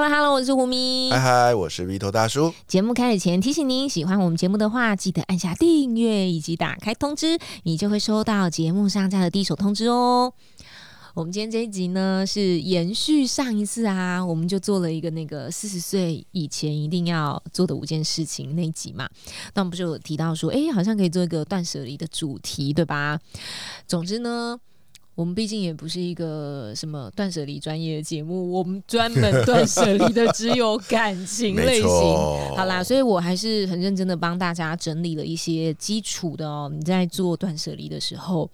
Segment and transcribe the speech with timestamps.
[0.00, 1.10] Hello，Hello，我是胡咪。
[1.10, 2.54] 嗨嗨，我是鼻头大叔。
[2.68, 10.32] 节目开始前提醒您，喜欢我们节目的话，记得按下订阅以及打开通知，你就会收到节目上架的第一手通知哦。
[11.14, 19.08] 我们今天这一集呢，是延续上一次啊，我们就做了一个那个四十岁以前一定要做的五件事情那一集嘛。
[19.54, 23.18] 那我们不是有提到说，哎，好像可以做一个断舍离的主题，对吧？
[23.88, 24.60] 总之呢。
[25.18, 31.90] 我们毕竟也不是一个什么断舍离专业的节目，我们专门断舍离的只有感情类型。
[31.90, 36.70] 好啦，所以我还是很认真的帮大家整理了一些基础的哦。
[36.72, 38.48] 你在做断舍离的时候，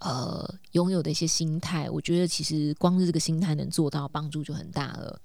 [0.00, 5.16] 呃，拥有的一些心态，我觉得其实光是这个心态能做到，帮助就很大了。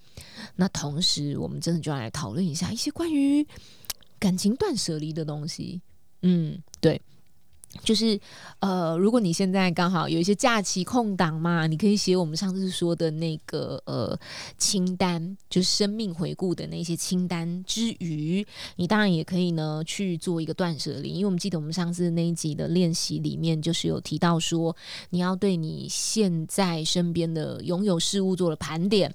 [0.56, 3.44] 那同时，我们真的就要来讨论一下一些关于
[4.20, 5.82] 感情断舍离的东西。
[6.22, 7.02] 嗯，对。
[7.84, 8.20] 就是
[8.60, 14.18] 呃，如果你现在刚好有一些假期空档嘛，你可以写我们上次说的那个呃
[14.58, 18.46] 清单，就是生命回顾的那些清单之余，
[18.78, 21.10] 你当然也可以呢去做一个断舍离。
[21.10, 24.76] 因为我们记得我们上次那一集的练习里面，就是有提到说，
[25.12, 29.14] 你要对你现在身边的拥有事物做了盘点。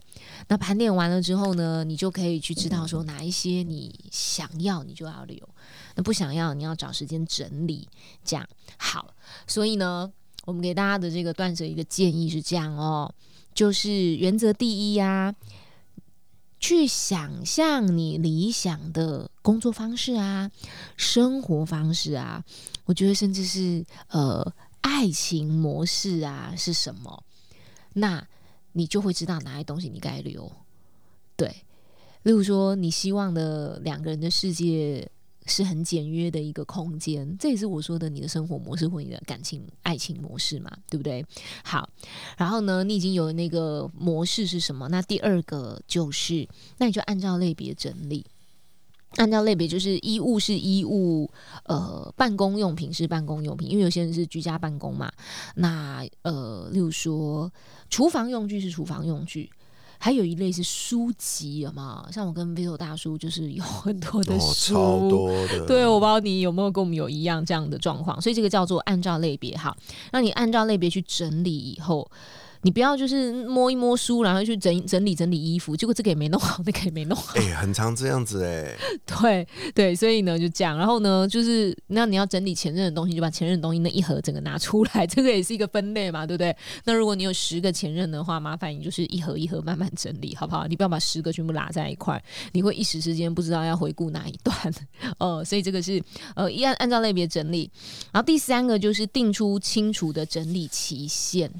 [0.48, 5.36] 那盘点完了之后呢，你就可以去知道说哪一些你想要，你就要留。
[5.96, 7.88] 那不想要，你要找时间整理，
[8.24, 8.43] 这样
[8.76, 9.14] 好。
[9.46, 10.10] 所以呢，
[10.46, 13.14] 我们给大家的这个断舍一个建议是这样哦，
[13.52, 15.34] 就是原则第一呀，
[16.58, 20.50] 去想象你理想的工作方式啊，
[20.96, 22.44] 生活方式啊，
[22.86, 27.22] 我觉得甚至是呃爱情模式啊是什么，
[27.94, 28.26] 那
[28.72, 30.50] 你就会知道哪些东西你该留。
[31.36, 31.48] 对，
[32.22, 35.10] 例如说你希望的两个人的世界。
[35.46, 41.24] 是很简约的一个空间，这也是我说的你的生活模式或你的感情爱情模式嘛，对不对？
[41.62, 41.88] 好，
[42.36, 44.88] 然后呢，你已经有那个模式是什么？
[44.88, 48.24] 那第二个就是，那你就按照类别整理，
[49.16, 51.30] 按照类别就是衣物是衣物，
[51.64, 55.12] 呃，办公用品是办公用品，因为有些人是居家办公嘛。
[55.56, 57.52] 那呃，例如说，
[57.90, 59.50] 厨房用具是厨房用具。
[59.98, 62.06] 还有一类是书籍，有吗？
[62.12, 65.66] 像我跟 Vito 大叔就是有很多的书，超多的。
[65.66, 69.76] 对，我不知道你有没有跟我们有一样这样的状况，所以这个叫做按照类别哈，
[70.12, 72.10] 让你按照类别去整理以后。
[72.64, 77.34] 你不要就是摸一摸书，然后去整整理整理衣服，结果这个也没弄好， 那个也没弄好。
[77.36, 78.74] 哎，很常这样子哎。
[79.20, 86.56] 对对，所以呢就这样，然后呢就是那你要整理前任的东西，就把前任的东西那一盒整个拿出来， 这个也是一个分类嘛，对不对？
[86.84, 90.66] 那如果你有十个前任的话，麻烦你就是一盒一盒慢慢整理，好不好？
[90.66, 94.56] 你不要把十个全部拉在一块，你会一时之间不知道要回顾哪一段。
[95.18, 96.02] 呃，所以这个是
[96.34, 97.70] 呃一按按照类别整理，
[98.10, 101.50] 然后第三个就是定出清楚的整理期限。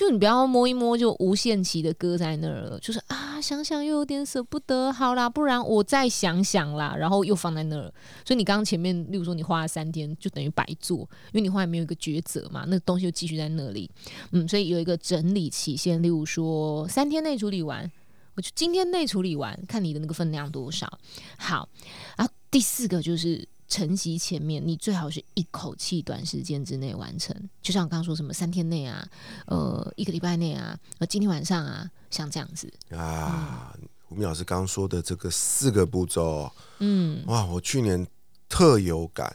[0.00, 7.92] 就你不要摸一摸就无限期的搁在那儿了，就是啊想想又有点舍不得，好啦，不然我再想想啦，然后又放在那儿。
[8.24, 13.90] 所以你刚刚前面，例如说你花了三天，就等于白做，因为你后来没有一个抉择嘛，那东西就继续在那里。
[14.30, 17.92] 嗯，所以有一个整理期限，例如说三天内处理完，
[18.36, 20.90] 我就今天内处理完，看你的那个分量多少。
[21.36, 21.68] 好，
[22.16, 23.46] 然后第四个就是。
[23.70, 29.08] 晨曦前面，你最好是一口气短时间之内完成，就像我刚刚说什么三天内啊，
[29.46, 33.74] 呃，一个礼拜内啊，呃，今天晚上啊，像这样子啊。
[34.10, 38.06] 吴明老师刚刚说的这个四个步骤，嗯，哇，我去年
[38.48, 39.34] 特有感，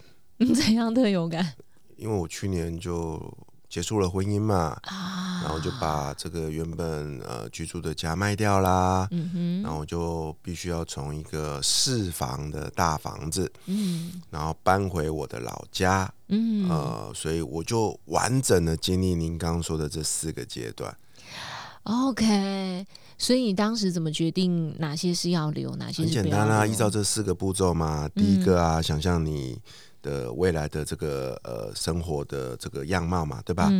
[0.53, 1.56] 怎样特有感？
[1.96, 3.35] 因为我去年就。
[3.67, 4.79] 结束了婚姻嘛，
[5.44, 9.07] 然后就把这个原本呃居住的家卖掉啦，
[9.63, 20.96] 然后就必须要从一个四房的大房子，嗯，然后搬回我的老家，嗯，呃，所以我就完整的经历您刚刚说的这四个阶段。
[21.84, 22.85] OK，
[23.17, 26.66] 所以你当时怎么决定哪些是要留，哪些很简单啊？
[26.66, 29.59] 依照这四个步骤嘛，第一个啊，想象你。
[30.05, 33.72] 的未来的这个呃生活的这个样貌嘛，对吧？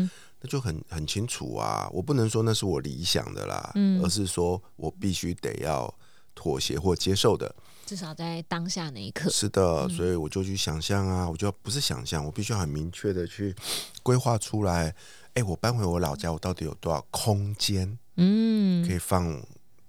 [0.46, 1.90] 那就很很清楚啊。
[1.92, 5.92] 我不能说那是我理想的啦，而是说我必须得要
[6.36, 7.54] 妥协或接受的。
[7.88, 9.30] 至少在当下那一刻。
[9.30, 13.56] 是的，所以我就去想象啊，我就不是想象，我必须要很明确的去
[14.04, 14.96] 规划出来。
[15.34, 17.98] 哎，我搬回我老家，我到底有多少空间？
[18.18, 19.42] 嗯，可以放。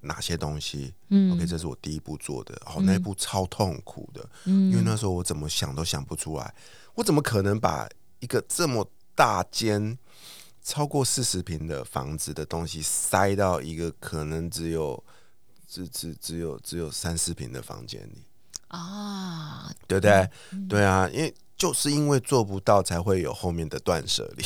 [0.03, 0.95] 哪些东西。
[1.09, 2.55] 嗯，OK，这是我第一步做的。
[2.67, 6.55] 哦，那一步超痛苦的，嗯，因为那时候我怎么想都想不出来，
[6.95, 7.89] 我怎么可能把
[8.21, 9.99] 一个这么大间、
[10.67, 15.01] 超过四十平的房子的东西塞到一个可能只有
[15.69, 18.25] 只只只有只有三四平的房间里
[18.67, 19.73] 啊？
[19.87, 20.29] 对不对？
[20.69, 21.33] 对啊，因为。
[21.57, 24.45] 就是因为做不到，才会有后面的断舍离。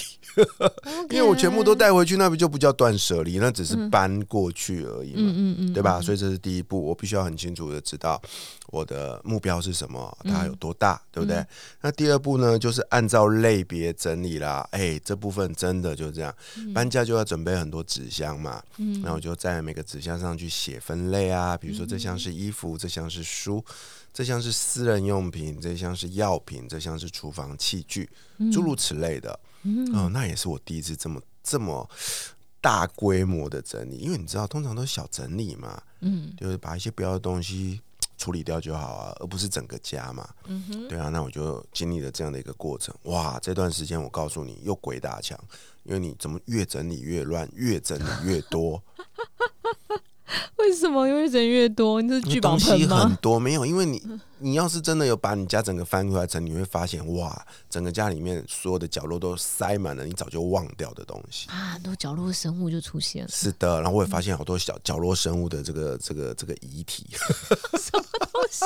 [1.11, 6.01] 因为我全部都带回去，那不就不叫断舍离，那只是搬过去而已嘛，对吧？
[6.01, 8.21] 所以这是第一步，我必须要很清楚的知道
[8.69, 11.45] 我的目标是什么，它有多大，对不对？
[11.81, 14.67] 那第二步呢，就是按照类别整理啦。
[14.71, 16.33] 哎，这部分真的就这样，
[16.73, 18.62] 搬家就要准备很多纸箱嘛。
[18.77, 23.65] 嗯，那我就在每个纸箱上去写分类啊，比如说这箱是衣服，这箱是书。
[24.12, 28.08] 这箱是私人用品，这箱是药品，这像是厨房器具，
[28.52, 29.41] 诸如此类的。
[29.62, 31.88] 嗯，那也是我第一次这么这么
[32.61, 37.81] 大规模的整理，因为你知道，通常都是小整理嘛，嗯，就是把一些不要的东西
[38.17, 40.29] 处理掉就好啊，而不是整个家嘛。
[40.47, 42.94] 嗯哼，对啊，那我就经历了这样的一个过程。
[43.05, 45.38] 哇，这段时间我告诉你，又鬼打墙，
[45.85, 48.82] 因为你怎么越整理越乱，越整理越多。
[50.56, 52.00] 为什么因为人越多？
[52.00, 53.05] 你是聚宝盆吗？
[53.05, 54.03] 很多没有，因为你
[54.38, 63.31] 你要是真的有把你家整个翻过来整，你会发现哇，整个家里面所有的角落都塞满了你早就忘掉的东西啊，很多角落生物就出现了。
[63.31, 67.06] 是的，然后我也发现好多小角落生物的这个这个这个遗体，
[67.79, 68.65] 什么东西，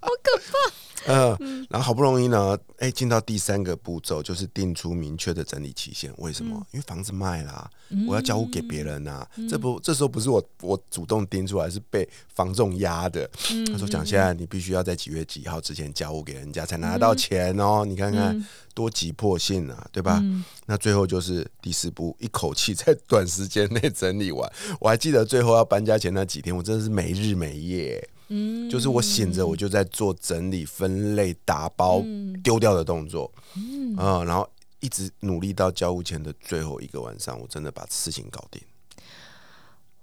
[0.00, 0.72] 好可怕。
[1.06, 6.12] 嗯，然后好不容易呢，哎，进到第三个步骤，就是定出明确的整理期限。
[6.18, 6.56] 为什么？
[6.72, 7.70] 因为房子卖啦，
[8.06, 9.26] 我要交屋给别人呐。
[9.48, 13.28] 这不，这时候不是我我主动定出来，是被房仲压的。
[13.72, 17.84] 他说：“讲现在你必须要在几月几号之前交屋给人家，才拿得到钱哦。
[17.86, 18.44] 你看看
[18.74, 20.22] 多急迫性啊，对吧？
[20.66, 24.50] 那最后就是第四步，一口气在 短时间内整理完。
[24.80, 32.02] 我还记得最后要搬家前那几天，我真的是没日没夜。”嗯，就是我醒着，我就在做整理、分类、打包、
[32.42, 34.48] 丢掉的动作，嗯，啊，然后
[34.80, 38.60] 一直努力到交屋前的最后一个晚上，我真的把事情搞定。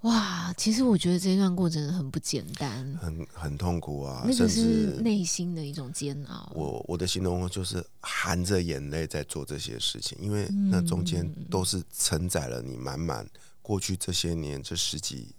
[0.04, 6.52] 哇，其实我觉得这段过程很不简单，很很痛苦啊，那个是内心的一种煎熬。
[6.56, 13.26] 我我的形容就是含着眼泪在做这些事情，因为那中间都是承载了你满满
[13.62, 15.34] 过去这些年、这十几、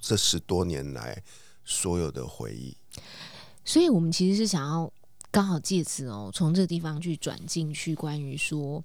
[0.00, 1.22] 这十多年来。
[1.70, 2.74] 所有的回忆，
[3.62, 4.90] 所以我们其实是想要
[5.30, 8.82] 刚好借此哦，从这个地方去转进去关于说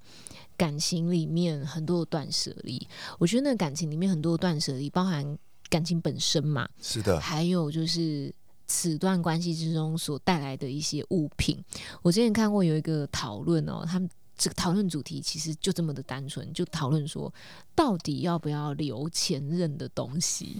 [0.57, 2.85] 感情里面很多的断舍离。
[3.17, 5.37] 我觉得那感情里面很多的断舍离，包含
[5.69, 8.35] 感情本身嘛，是的，还有就是
[8.67, 11.63] 此段关系之中所带来的一些物品。
[12.01, 17.33] 我之前看过有一个讨论哦，他们这个讨论主题其实就这么的单纯，就讨论说
[17.73, 20.57] 到底要不要留前任的东西。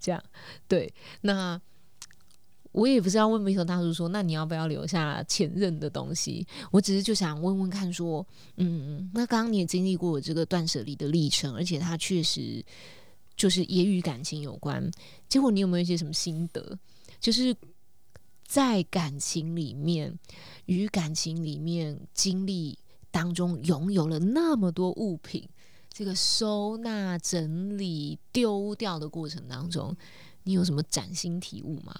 [0.00, 0.22] 这样，
[0.66, 1.60] 对，那
[2.72, 6.46] 我也不是要问美头大叔说，那你要不要留下前任的东西？
[6.70, 8.26] 我只是就想问问看，说，
[8.56, 12.64] 嗯，那刚刚你也经历过我这个断舍离的历程，而且它确实
[13.36, 14.88] 就是也与感情有关。
[15.28, 16.78] 结果你有没有一些什么心得？
[17.18, 17.54] 就是
[18.46, 20.16] 在感情里面，
[20.66, 22.78] 与感情里面经历
[23.10, 25.48] 当中，拥有了那么多物品。
[26.00, 29.94] 这个收纳、整理、丢掉的过程当中，
[30.44, 31.94] 你有什么崭新体悟吗？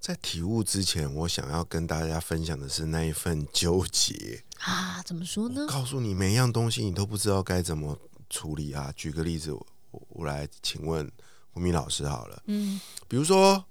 [0.00, 5.02] 在体悟之前，我想要跟大家分享的是那一份纠结啊！
[5.02, 5.66] 怎么说呢？
[5.68, 7.98] 告诉你，每一样东西你都不知道该怎么
[8.30, 8.90] 处理啊！
[8.96, 9.66] 举个例子，我
[10.08, 11.12] 我来请问
[11.50, 13.62] 胡明老师好了，嗯，比如说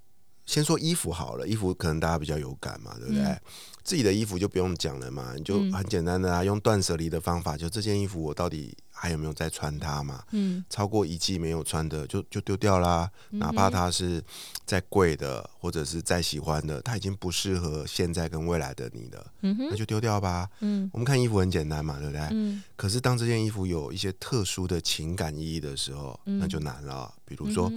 [0.51, 3.37] 先说衣服好了，衣服可能大家比较有感嘛，对不对？
[3.83, 8.75] 自己的衣服就不用讲了嘛，你就很简单的啊，用断舍离的方法，就这件衣服我到底。
[8.93, 10.23] 还有没有在穿它嘛？
[10.29, 13.09] 嗯，超过一季没有穿的就就丢掉啦。
[13.31, 14.23] 哪怕它是
[14.63, 19.31] 再贵的，或者是再喜欢的，它已经不适合现在跟未来的你了。
[19.41, 20.47] 嗯那就丢掉吧。
[20.59, 22.21] 嗯，我们看衣服很简单嘛，对不对？
[22.29, 22.61] 嗯。
[22.75, 27.11] 可是当这件衣服有一些特殊的情感意义的时候，那就难了。
[27.25, 27.73] 比如说，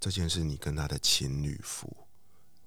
[0.00, 1.88] 这件是你跟他的情侣服，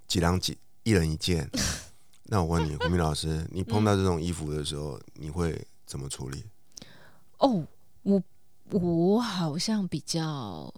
[0.07, 1.49] 几两几一人一件。
[2.29, 6.43] 那我问你，胡明老师，你碰到这种衣服的时候，你会怎么处理？
[7.39, 7.67] 哦。
[8.03, 8.23] 我
[8.71, 10.73] 我好像比较。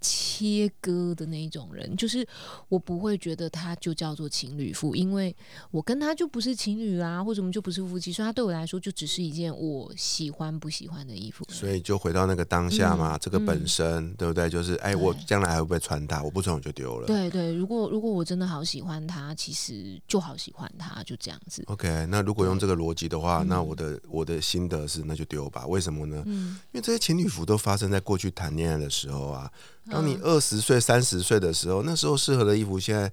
[0.00, 2.26] 切割的那一种人，就是
[2.68, 5.34] 我不会觉得他就叫做情侣服，因为
[5.70, 11.44] 我跟他就不是情侣啊，或者我们就不是夫妻，所以他对我来说就只是一件我喜欢不喜欢的衣服。
[11.48, 14.48] 所以就回到那个当下嘛，这个本身对不对？
[14.48, 16.22] 就是哎，我将来还会不会穿它？
[16.22, 17.06] 我不穿我就丢了。
[17.06, 21.62] 对对，如果如果我真的好喜欢他，其实就好喜欢他，就这样子。
[21.66, 25.66] OK，那如果用这个逻辑的话，那我的我的心得是，那就丢吧。
[25.66, 26.22] 为什么呢？
[26.26, 29.50] 嗯，因为这些情侣服都发生在过去谈恋爱的时候啊。
[29.88, 33.12] 当你二十岁、三十岁的时候，那时候适合的衣服，现在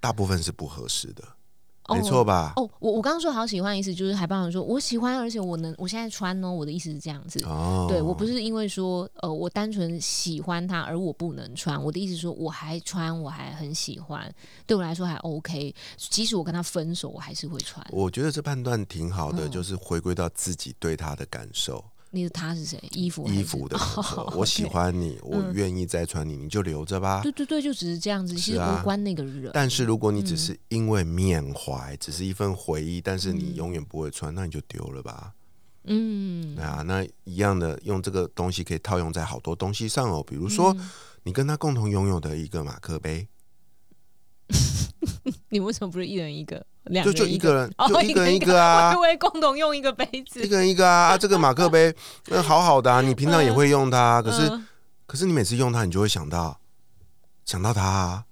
[0.00, 1.24] 大部分是不合适的。
[1.86, 2.54] 没错吧？
[2.56, 6.50] 哦，我我刚刚说好喜欢，意思就是海豹人说我喜欢，而且我能我现在穿哦。
[6.50, 14.34] 我的意思是这样子，哦，对我不是因为说呃我单纯喜欢它而我不能穿，我的意思说我还穿，我还很喜欢，
[14.66, 15.74] 对我来说还 OK。
[15.98, 17.86] 即使我跟他分手，我还是会穿。
[17.90, 21.84] 我觉得这判断挺好的，就是回归到自己对他的感受。
[22.14, 22.78] 你的他是谁？
[22.92, 23.76] 衣服衣服的，
[24.36, 27.20] 我喜欢你，我愿意再穿你，你就留着吧。
[27.22, 29.50] 对对对，就只是这样子，其实无关那个人。
[29.52, 35.34] 但是如果你只是因为缅怀，只是一份回忆，但是你永远不会穿，那你就丢了吧。
[35.84, 40.24] 嗯，啊，那一样的，用这个东西可以套用在好多东西上哦。
[40.26, 40.74] 比如说，
[41.24, 43.28] 你跟他共同拥有的一个马克杯，
[45.50, 46.64] 你为什么不是一人一个？
[47.02, 48.92] 就就一个人，就一个人一个啊！
[48.92, 51.16] 因为共同用一个杯子，一个人一个啊！
[51.16, 51.94] 这个马克杯，
[52.28, 54.60] 那好好的啊，你平常也会用它，可是
[55.06, 56.58] 可是你每次用它，你就会想到
[57.44, 58.24] 想到它啊。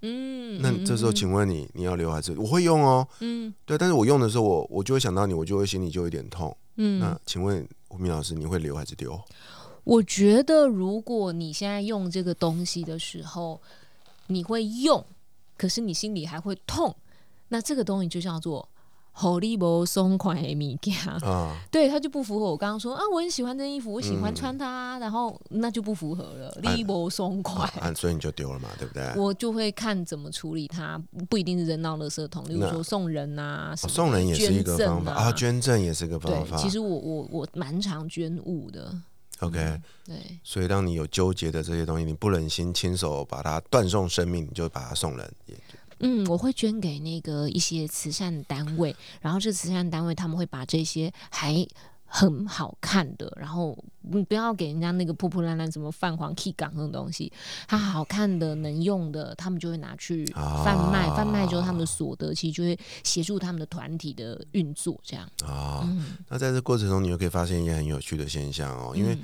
[0.00, 3.06] 嗯，那这时候请问你，你要留还是我会用哦？
[3.20, 6.56] 嗯，对，但是我用的时候，我我就会想到你，我就会心里就有点痛。
[6.76, 9.20] 嗯，那请问吴明老师，你会留还是丢？
[9.84, 13.60] 我觉得，如果你现在用这个东西的时候，
[14.28, 15.04] 你会用，
[15.56, 16.94] 可是你心里还会痛。
[17.48, 18.68] 那这个东西就叫做
[19.10, 29.12] 好利薄松快的物件啊， 对，它就不符合我刚刚说啊，我很喜欢这衣服，我喜欢穿它，然后那就不符合了，利薄松快，所以你就丢了嘛，对不对？
[29.16, 30.96] 我就会看怎么处理它，
[31.28, 36.56] 不一定是扔到垃圾桶，例如说送人啊，送人也是一个方法啊，捐赠也是个方法。
[36.56, 38.94] 其实我我我蛮常捐物的
[39.40, 45.56] ，OK，对，所以当你有纠结的这些东西，你不忍心亲手把它断送生命，你就把它送人也。
[46.00, 51.66] 嗯，我会捐给那个一些慈善单位，然后这慈善单位他们会把这些还
[52.06, 57.32] 很好看的，然后你不要给人家那个破破烂烂什么泛黄 K 港那种东西，
[57.66, 65.86] 它好看的能用的，他们就会拿去贩卖，贩卖之后他们的所得其实就会协助他们的团体的运作，这样啊。
[66.28, 69.18] 那在这过程中，你又可以发现一些很有趣的现象哦，因为。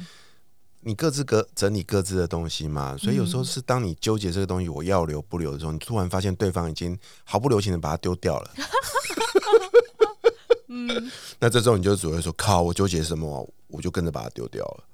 [0.84, 8.50] 你各自各整理各自的东西嘛，所以有时候是当你纠结这个东西我要留不留的时候，你突然发现对方已经毫不留情的把它丢掉了。
[10.68, 11.10] 嗯，
[11.40, 13.48] 那这时候你就只会说：“靠，我纠结什么？
[13.68, 14.84] 我就跟着把它丢掉了。”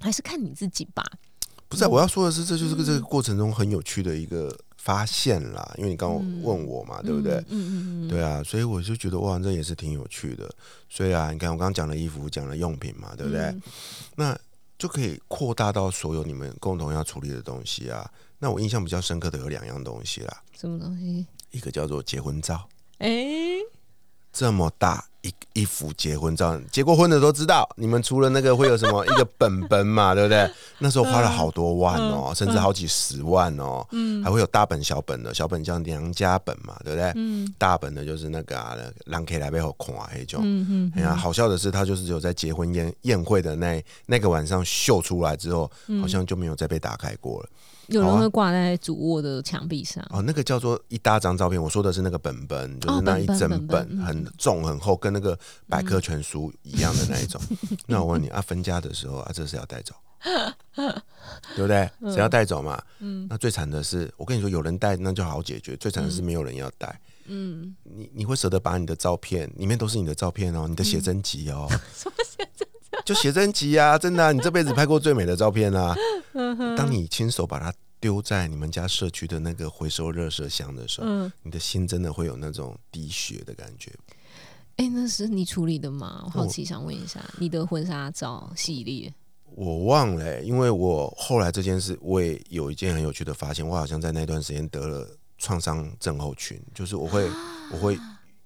[0.00, 1.04] 还是看你自己吧。
[1.68, 4.56] 不是，我要说的是，这就是这个过程中很有趣的一个。
[4.88, 7.34] 发现啦，因为你刚刚问我嘛，对不对？
[7.34, 10.50] 嗯嗯嗯，对啊，所以我就觉得哇，这也是挺有趣的。
[10.88, 13.54] 所以啊，你看我刚刚讲了衣服，讲了用品嘛，对不对？
[14.16, 14.34] 那
[14.78, 18.10] 就可以扩大到所有你们共同要处理的东西啊。
[18.38, 20.42] 那我印象比较深刻的有两样东西啦。
[20.58, 21.26] 什么东西？
[21.50, 22.66] 一个叫做结婚照。
[22.96, 23.10] 哎，
[24.32, 25.06] 这么大。
[25.22, 27.68] 一一幅结婚照，结过婚的都知道。
[27.76, 30.48] 你们除了那个会有什么一个本本嘛，对不对？
[30.78, 33.84] 那时候花了好多万哦，甚至好几十万哦。
[33.90, 37.12] 嗯，还会有大本小本的，小本叫娘家本嘛，对不对？
[37.16, 40.40] 嗯，大本的就是那个啊，让可以来背后看那种。
[40.44, 40.92] 嗯嗯。
[40.94, 45.70] 哎呀，好笑的是，他就是只有在结婚宴宴会的那那个晚上秀出来之后，
[46.00, 47.48] 好像就没有再被打开过了。
[47.88, 51.60] 有人会挂在主卧的墙壁上哦，那个叫做一大张照片。
[51.62, 57.40] 我说的是那个本本，就是那一整本很重很厚，跟那个百科全书一样的那一种。
[57.86, 59.94] 那我问你啊，分家的时候啊，这是要带走，
[61.56, 61.90] 对不对？
[62.12, 62.78] 谁要带走嘛？
[62.98, 63.26] 嗯。
[63.30, 65.74] 那最惨的是，我跟你说，有人带那就好解决。
[65.78, 67.00] 最惨的是没有人要带。
[67.24, 67.74] 嗯。
[67.84, 71.66] 你你会舍得把你的照片，里面都是你的照片哦，你的写真集哦。
[71.96, 72.67] 什么写真？
[73.08, 75.96] 就写真集啊， 真的，你这辈子拍过最美的照片啊！
[76.76, 81.06] 当你亲手把它丢在你们家社区的那个回收热色箱的时候，
[81.42, 83.90] 你的心真的会有那种滴血的感觉。
[84.76, 86.20] 哎，那是你处理的吗？
[86.26, 89.10] 我好奇想问一下，你的婚纱照系列，
[89.54, 97.26] 我忘了，因为我后来这件事，我也有一件很有趣的发现，我好像在那段时间得了创伤症候群，就是我会，
[97.72, 97.98] 我会。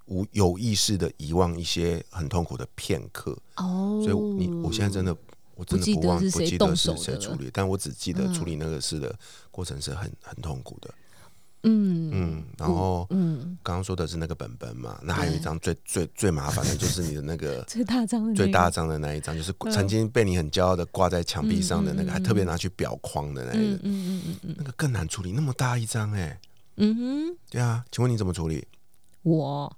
[0.07, 3.37] 无有意识的遗忘一些很痛苦的片刻。
[3.57, 5.17] 哦，所以你我现在真的
[5.55, 9.15] 我真的不忘不记得是谁处理，但我只记得处理那个事的
[9.51, 10.95] 过程是很很痛苦的。
[11.65, 12.11] 嗯。
[12.15, 26.39] 嗯，然后嗯，刚刚说的是那个本本嘛，那还有一张最最最麻烦的就是你的那个 最大张的最大张的那一张，就是曾经被你很骄傲的挂在墙壁上的那个，还特别拿去裱框的那个，嗯嗯嗯嗯，那个更难处理，那么大一张哎，
[26.77, 28.67] 嗯哼，对啊，请问你怎么处理？
[29.23, 29.77] 我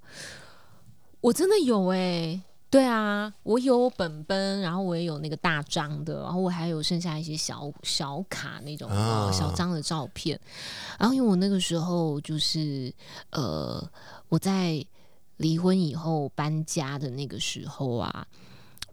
[1.21, 8.91] 我真的有哎，对啊，我有本本，然后我也有那个大张的，然后我还有剩下一些小小卡那种
[9.33, 10.39] 小张的照片。
[10.99, 12.93] 然后因为我那个时候就是
[13.31, 13.83] 呃，
[14.29, 14.85] 我在
[15.37, 18.27] 离婚以后搬家的那个时候啊，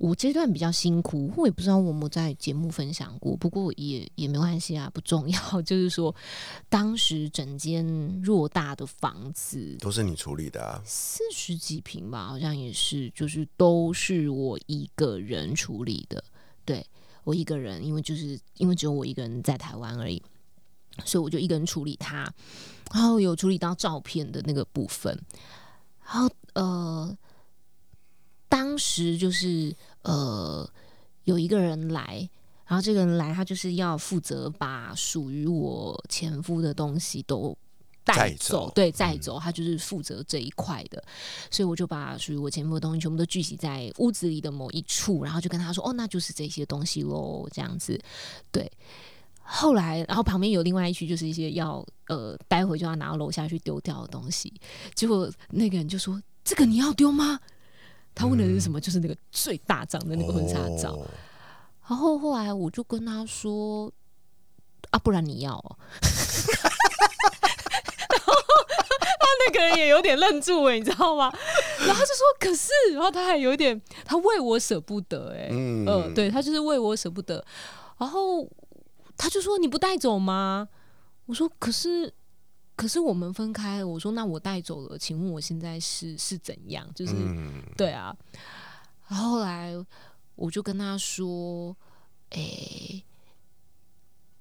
[0.02, 5.40] 我这段比较辛苦，我也不知道我有没有在节目分享过，不过也也没关系啊，不重要。
[5.62, 6.14] 就是说，
[6.68, 7.86] 当时整间
[8.24, 16.24] 偌大的房子都是你处理的啊，四十几平吧，好像也是，就是都是我一个人处理的。
[16.66, 16.84] 对
[17.24, 20.20] 我一个人，因为就是因为只有我一个人在台湾而已，
[21.06, 22.28] 所以我就一个人处理它，
[22.92, 25.16] 然后有处理到照片的那个部分，
[26.04, 27.16] 然后呃，
[28.52, 30.70] 当时就是呃
[31.24, 32.30] 有一个人来，
[32.66, 37.58] 然后这个人来，他就是要负责把属于我前夫的东西都
[38.04, 41.02] 带走，走对，带走，他就是负责这一块的，
[41.50, 47.98] 所以我就把属于我前夫的东西全部都聚集在屋子里的某一处，然后就跟他说：“哦，那就是这些东西喽。”这样子，
[48.52, 48.70] 对。
[49.44, 54.54] 后来，然后旁边有另外一区，就是一些要呃，待会就要拿到楼下去丢掉的东西。
[54.94, 57.40] 结果那个人就说：“这个你要丢吗？”
[58.14, 58.80] 他问的是什么？
[58.82, 60.94] 就是那个最大张的那个婚纱照。
[60.94, 61.08] 哦
[61.90, 63.92] 然后后来我就跟他说
[64.92, 65.76] ：“啊，不然你要、哦。”
[68.08, 68.34] 然后
[69.20, 71.30] 他那个人也有点愣住哎，你知道吗？
[71.80, 77.44] 然后他就说：“可是，然后他还有点，他为我舍不得哎，嗯呃，对他就是为我舍不得。
[77.98, 78.48] 然后
[79.18, 80.70] 他就说：‘你不带走吗？’
[81.28, 82.14] 我说：‘可是，
[82.82, 88.12] 可是我们分开了。’我说：‘那我带走了，请问我现在是是怎样？’就是、嗯，对啊。
[89.08, 89.72] 然后后来
[90.34, 91.78] 我就跟他说
[92.34, 93.06] ：‘诶、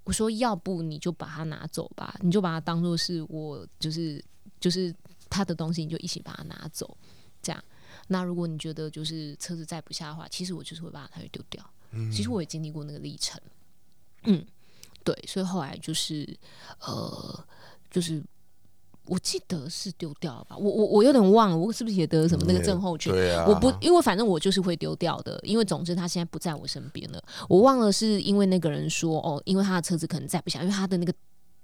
[0.04, 4.24] 我说要不你就把它拿走吧，你就把它当做是我就是
[4.58, 4.94] 就是
[5.28, 6.96] 他的东西，你就一起把它拿走。
[7.42, 7.62] 这样，
[8.08, 11.62] 那如果你觉得就是车子载不下的话，其实我就是会把它丢掉。
[12.10, 13.38] 其实我也经历过那个历程，
[14.22, 14.46] 嗯，
[15.04, 16.38] 对，所以后来就是
[16.78, 17.44] 呃，
[17.90, 18.22] 就是
[19.06, 23.12] 我记得是丢掉了吧，我我我有点忘了，我是不是也得了什么那个症候群？
[23.12, 27.20] 对啊，我不，因为反正我就是会丢掉的，因为总之他现在不在我身边了。
[27.48, 31.12] 我忘了是因为那个人说哦，因为他的车子可能载不下，因为他的那个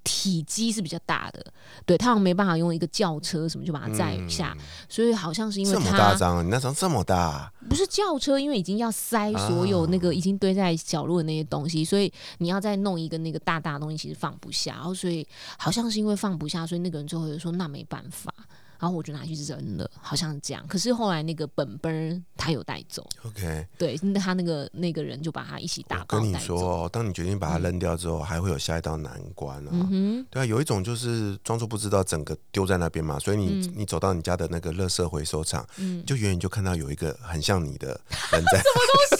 [0.07, 1.45] 体积是比较大的，
[1.85, 4.57] 对他好像没办法用一个轿车什么就把它载下，
[4.89, 14.75] 所以好像是因为嗯这么大他张，你那张这么大，不是轿车，因为已经要塞所有那个已经堆在角落的那些东西，所以你要再弄一个那个大大的东西，其实放不下。
[14.75, 15.27] 然后所以
[15.59, 18.33] 好像是因为放不下，所以那个人最后就说那没办法，
[18.79, 20.65] 然后我就拿去扔了，好像是这样。
[20.69, 26.35] 可是后来那个本本他有带走，OK，对，那他那个那个人就把他一起打我跟你。
[26.39, 29.71] 说哦，当你决定把它扔掉之后，还会有下一道难关啊。
[29.91, 37.89] 嗯，对啊，有一种就是装作不知道，整个丢在那边嘛，所以你、嗯你走到你家的那个垃圾回收厂，嗯，就远远就看到有一个很像你的
[38.33, 38.65] 人 在，大
[39.11, 39.16] 半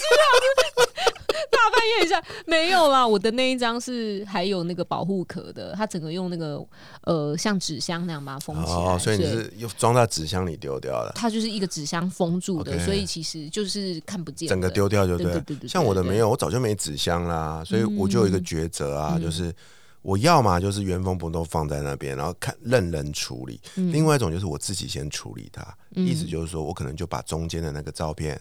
[1.99, 2.21] 夜一下？
[2.45, 6.63] 没有啦，我的那一张是还有那个保护壳的，它整个用那个
[7.03, 15.17] 呃像纸箱那样把它封起来，哦，所以你是又装到纸箱里丢掉了，它就是一个纸箱封住的所以其实就是看不见，整个丢掉就了。
[15.17, 19.21] 对对对对像我的没有，我早就没纸箱啦，所以我就有一个抉择啊，嗯。
[19.21, 19.53] 就是
[20.01, 23.91] 我要嘛就是原封不动放在那边，然后看任人处理；嗯。
[23.91, 25.61] 另外一种就是我自己先处理它，
[25.95, 26.05] 嗯。
[26.05, 28.39] 意思就是说我可能就把中间的那个照片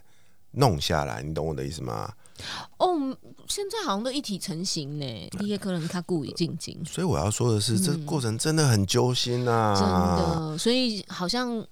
[0.57, 2.13] 弄下来，你懂我的意思吗？
[2.79, 3.17] 哦，
[3.49, 5.05] 现在好像都一体成型呢，
[5.39, 9.75] 你也可能他故意进京，所以我要说的是，这嗯过程真的很揪心啊！
[9.75, 11.65] 真的，所以好像。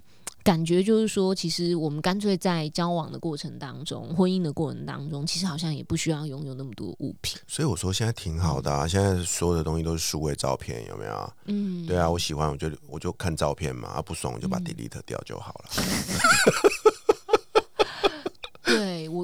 [0.44, 7.40] 感觉就是说，其实我们干脆在交往的过程当中，婚姻的过程当中，其实好像也不需要拥有那么多物品。
[7.48, 11.32] 所以我说现在挺好的啊，现在所有的东西都是数位照片，有没有？
[11.46, 15.70] 嗯，对啊，我喜欢，我就我就看照片嘛，啊不爽我就把 delete 掉就好了。
[15.74, 16.70] 对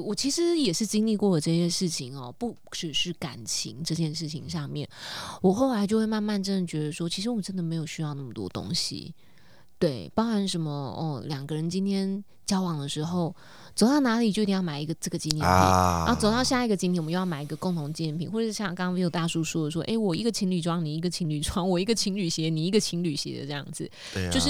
[0.01, 4.87] 我，我其实也是经历过这些事情哦，不只是感情这件事情上面，
[5.41, 9.13] 我后来就会慢慢真的觉得说，其实我真的没有需要那么多东西。
[9.79, 13.35] 对，包含什么哦，两个人今天交往的时候，
[13.73, 15.47] 走到哪里就一定要买一个这个纪念品。
[15.47, 24.49] 啊，然后走到下一个景点，我们又要买一个共同纪念品，或者是像刚刚 Viu 大叔说的，说，诶，我一个情侣装，你一个情侣装，我一个情侣鞋，你一个情侣鞋的这样子，对啊，就是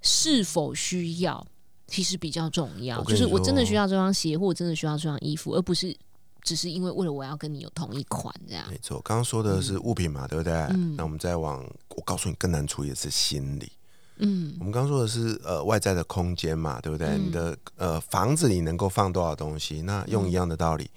[0.00, 1.46] 是否需要，
[1.86, 3.02] 其实比较重要。
[3.04, 5.96] 就是我真的需要这双鞋，或我真的需要这双衣服，而不是
[6.42, 8.64] 只是因为为了我要跟你有同一款这样。
[8.70, 9.00] 没错。
[9.02, 10.52] 刚刚说的是物品嘛，对不对？
[10.70, 11.64] 嗯那我们再往，
[11.96, 13.72] 我告诉你，更难处理的是心理。
[14.18, 17.08] 嗯我们刚刚说的是呃外在的空间嘛，对不对？
[17.08, 19.82] 嗯你的呃房子里能够放多少东西？
[19.82, 20.90] 那用一样的道理，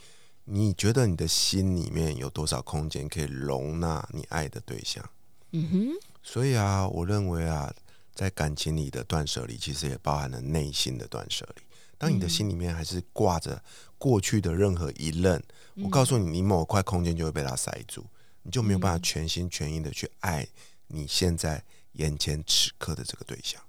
[0.45, 5.03] 你觉得你的心里面有多少空间可以容纳你爱的对象？
[5.51, 5.87] 嗯哼，
[6.23, 7.73] 所以啊，我认为啊，
[8.19, 11.61] 在感情里的断舍离，其实也包含了内心的断舍离。
[11.97, 13.63] 当你的心里面还是挂着
[13.97, 15.41] 过去的任何一任，
[15.75, 18.05] 我告诉你，你某块空间就会被它塞住，
[18.43, 20.45] 你就没有办法全心全意的去爱
[20.87, 23.61] 你现在眼前此刻的这个对象。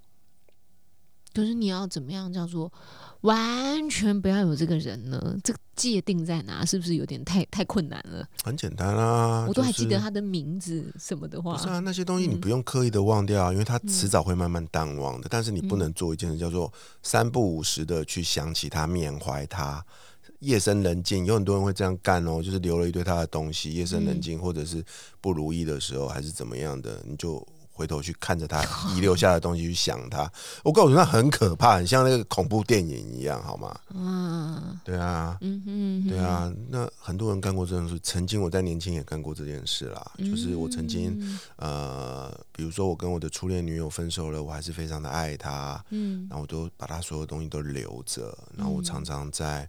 [1.33, 2.73] 可是你要怎么样叫做
[3.23, 5.37] 完全不要有这个人呢？
[5.45, 6.64] 这个界定在哪？
[6.64, 8.27] 是不是有点太太困难了？
[8.43, 15.29] 很简单啊，我都还记得他的名字什么的话不，是啊，那些东西你嗯不用刻意的忘掉啊，因为他迟早会慢慢淡忘的。
[15.31, 19.85] 但是你不嗯能做一件事，叫做三不五时的去想起他、缅怀他。
[20.40, 23.75] 夜深人静，有很多人会这样干哦，就是留了一堆他的东西。
[23.75, 24.83] 夜深人嗯静，或者是
[25.21, 27.47] 不如意的时候，还是怎么样的，你就
[27.81, 28.62] 回头去看着他
[28.95, 30.31] 遗留下的东西，去想他。
[30.62, 33.75] 我告诉你，那很可怕，很像那个恐怖电影一样，好吗？
[33.95, 37.99] 嗯，对啊，嗯嗯，对啊，那很多人干过这种事。
[38.03, 46.27] 曾经我在年轻也干过这件事啦，就是我曾经嗯呃，比如说我跟我的初恋女友分手了，我还是非常的爱她，嗯。
[46.29, 49.66] 然后我都把她所有东西都留着，然后我常常在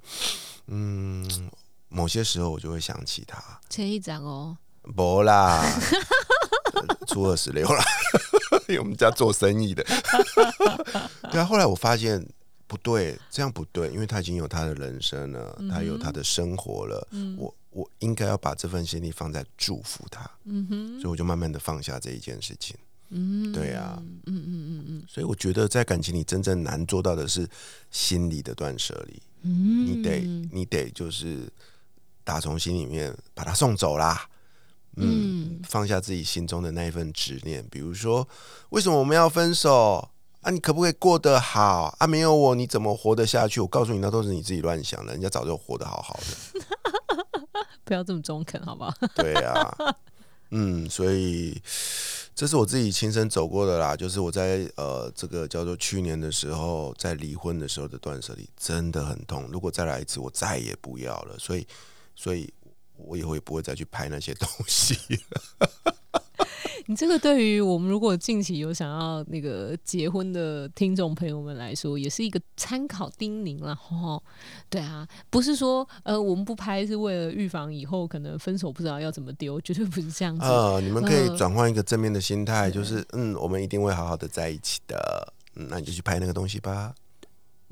[0.68, 1.50] 嗯。
[1.94, 4.58] 某些时候我就会想起她，前一张哦，
[4.96, 5.62] 不啦，
[7.08, 7.84] 初二十六了，
[8.68, 9.84] 因为我们家做生意的，
[11.32, 12.26] 对啊，后来我发现。
[12.68, 22.78] 不对，这样不对，因为他已经有他的人生了，他有他的生活了，嗯我我应该要把这份心力放在祝福他，嗯哼，所以我就慢慢的放下这一件事情。
[23.10, 27.46] 嗯，对啊嗯嗯嗯嗯所以我觉得在感情里真正难做到的是
[27.90, 31.52] 心理的断舍离，嗯，你得你得就是
[32.24, 34.26] 打从心里面把他送走啦。
[34.98, 38.28] 嗯，放下自己心中的那一份执念，比如说，
[38.70, 40.10] 为什么我们要分手
[40.42, 40.52] 啊？
[40.52, 42.06] 你可不可以过得好啊？
[42.06, 43.62] 没有我，你怎么活得下去？
[43.62, 46.62] 我告诉你，那都是你自己乱想的，人家早就活得好好的。
[47.86, 48.94] 不要这么中肯，好不好？
[49.16, 49.74] 对啊，
[50.52, 51.62] 嗯，所以
[52.34, 53.96] 这是我自己亲身走过的啦。
[53.96, 59.48] 就是我在呃这个叫做去年的时候，在离婚的时候的断舍离真的很痛。
[59.52, 61.38] 如果再来一次，我再也不要了。
[61.38, 61.68] 所以，
[62.16, 62.54] 所以
[63.06, 64.98] 我以后也不会再去拍那些东西。
[66.88, 74.22] 你这个对于我们如果近期有想要那个结婚的听众朋友们来说，也是一个参考叮咛了哦。
[74.68, 80.44] 对啊，不是说呃我们不拍是为了预防以后可能分手不知道要怎么丢，绝对不是这样子。
[80.44, 85.34] 呃，你们可以嗯转换一个正面的心态，就是嗯，我们一定会好好的在一起的。
[85.56, 86.94] 嗯，那你就去拍那个东西吧。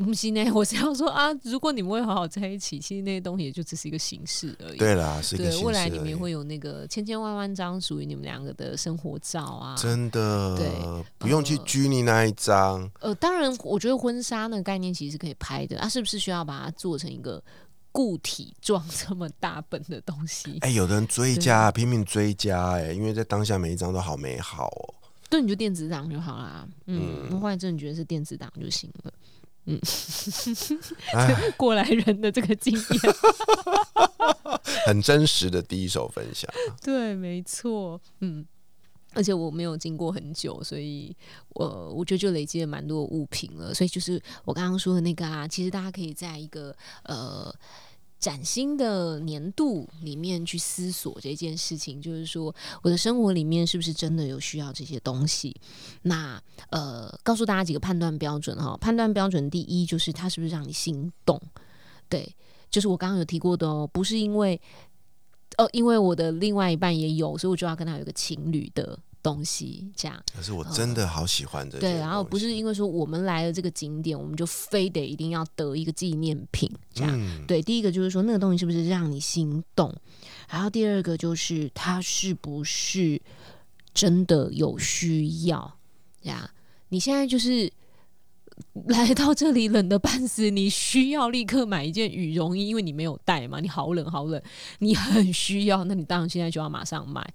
[0.03, 4.77] 不是呢，我是要说啊，如果你们会好好在一起，其实那些东西也就只是一个形式而已。
[4.77, 9.75] 对啦，是一个，形式未来你们会有那个千千万万张属于你们两个的生活照啊。
[9.75, 10.71] 真的对
[11.17, 12.89] 不用去拘泥那一张。
[13.01, 17.43] 呃，当然，我觉得婚纱那个概念其实是可以拍的，啊，是不是需要把它做成一个
[17.91, 20.57] 固体状这么大本的东西？
[20.61, 24.95] 哎、有的人追加，拼命追加，哎，因为在当下每一张都好美好哦。
[25.29, 26.67] 对，你就电子档就好啦。
[26.87, 29.13] 嗯，嗯我后来真的觉得是电子档就行了。
[31.13, 33.13] 哎，过来人的这个经验，
[34.87, 36.49] 很真实的第一手分享。
[36.81, 38.45] 对，没错，嗯。
[39.15, 41.11] 而且我没有经过很久，所以
[41.55, 43.73] 我我觉得就累积了蛮多物品了。
[43.73, 46.71] 所以就是我刚刚说的那个啊，其实大家可以在一个
[47.05, 47.51] 呃
[48.19, 55.55] 崭新的年度里面去思索这件事情，就是说我的生活里面是不是真的有需要这些东西？
[56.01, 58.77] 那呃，告诉大家几个判断标准哈。
[58.77, 61.41] 判断标准第一就是它是不是让你心动，
[62.09, 62.35] 对，
[62.69, 64.59] 就是我刚刚有提过的哦，不是因为。
[65.57, 71.79] 哦，因为我的另外一半也有，所以我就要跟他有个情侣的东西，这样可是我真的好喜欢这。
[71.79, 71.93] 对。
[71.93, 77.11] 然后不是因为说我们来了这个景点，我们就非得一定要得一个纪念品，这样。
[77.13, 79.93] 嗯，对，第一个就是说那个东西是不是让你心动，
[80.49, 83.21] 然后第二个就是它是不是
[83.93, 85.77] 真的有需要
[86.21, 86.49] 呀？
[86.89, 87.71] 你现在就是
[88.87, 94.41] 来到这里冷的半死，你需要立刻买一件羽绒衣，因为你没有带嘛，你好冷好冷，
[94.79, 97.25] 你很需要，那你当然现在就要马上买，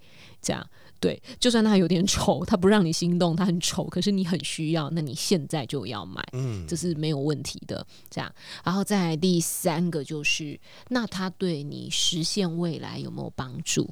[0.40, 0.66] 这样
[1.00, 1.20] 对。
[1.38, 6.22] 就算它有点丑，它不让你心动，它很丑，可是你很需要，那你现在就要买。
[6.32, 7.86] 嗯这是没有问题的。
[8.10, 8.32] 这样，
[8.64, 10.58] 然后再来第三个就是，
[10.88, 13.90] 那它对你实现未来有没有帮助？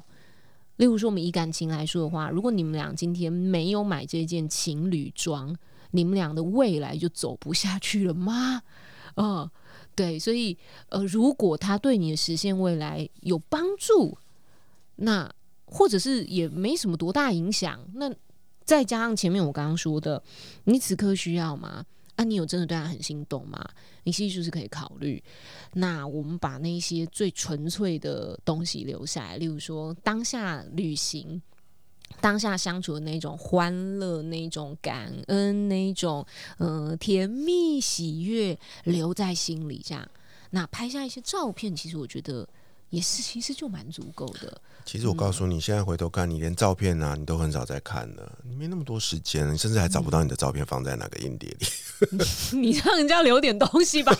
[0.77, 5.55] 例如说，我们以感情来说的话，如果你们俩今天没有买这件情侣装，
[5.95, 8.63] 你们俩的未来就走不下去了吗？
[9.13, 9.49] 呃，
[9.95, 10.57] 对，所以
[10.89, 14.17] 呃，如果他对你的实现未来有帮助，
[14.95, 15.31] 那
[15.65, 18.11] 或者是也没什么多大影响，那
[18.65, 20.21] 再加上前面我刚刚说的，
[20.63, 21.85] 你此刻需要吗？
[22.15, 23.63] 啊，你有真的对他很心动吗？
[24.03, 25.23] 你其实就是可以考虑。
[25.73, 31.39] 那我们把那些最纯粹的东西留下来，例如说当下旅行。
[32.21, 36.25] 当下相处的那种欢乐、那种感恩、那种
[36.57, 40.07] 呃甜蜜喜悦留在心里，这样。
[40.51, 42.47] 那拍下一些照片，其实我觉得
[42.93, 44.55] 也是其实就蛮足够的。
[44.85, 51.65] 其实我告诉你，现在回头看你连照片啊，你都很少在看了，你没那么多时间，你甚至还找不到你的照片放在哪个硬碟里。
[52.51, 54.15] 你让人家留点东西吧。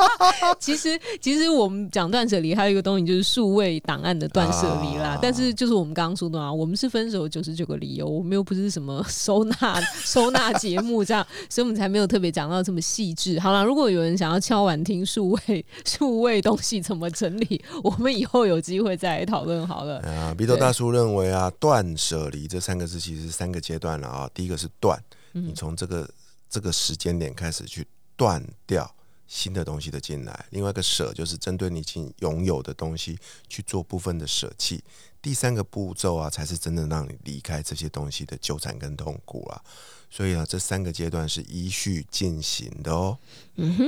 [0.58, 5.18] 其实，其实我们讲断舍离，还有一个东西就是数位档案的断舍离啦。
[5.20, 13.38] 但是，就是我们刚刚说的啊，我们是分手九十九个理由，我们又不是什么收纳收纳节目这样，所以我们才没有特别讲到这么细致。
[13.38, 20.00] 好了，如果有人想要敲完听数位数位东西怎么整理，我们以后有机会再来讨论好了。
[20.00, 24.30] 啊，鼻头大叔认为啊，断舍离这三个字其实是三个阶段了啊。
[24.32, 24.98] 第一个是断，
[25.32, 26.08] 你从这个
[26.48, 28.90] 这个时间点开始去断掉
[29.26, 34.78] 新的东西的进来；另外一个舍，就是针对你已经拥有的东西去做部分的舍弃；
[35.26, 39.60] 第三个步骤啊，才是真的让你离开这些东西的纠缠跟痛苦啊。
[40.08, 43.18] 所以啊，这三个阶段是依序进行的哦。
[43.56, 43.84] 嗯哼，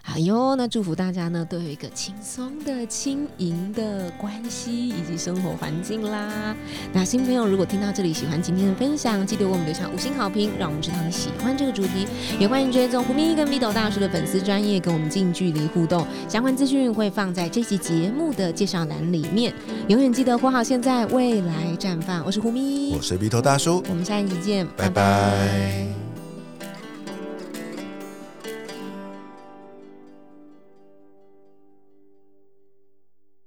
[0.00, 0.54] 好哟。
[0.54, 6.54] 那祝福大家呢，都有一个轻松的、轻盈的关系以及生活环境啦。
[6.92, 12.06] 那新朋友如果听到这里，喜欢今天的分享，记得为我们留下五星好评，让我们知道你喜欢这个主题。
[12.38, 16.06] 也欢迎追踪胡咪跟米斗大叔的粉丝专业，跟我们近距离互动。
[16.28, 19.52] 相关资讯会放在这期节目的介绍栏里面。
[19.88, 22.24] 永远记得活好现在，未来绽放。
[22.24, 26.05] 我是胡咪，我是鼻头大叔，我们下一集见，拜拜。